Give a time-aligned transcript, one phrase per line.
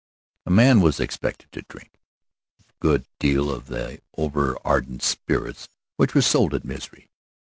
[0.47, 1.99] A man was expected to drink
[2.67, 7.11] a good deal of the overardent spirits which were sold at Misery.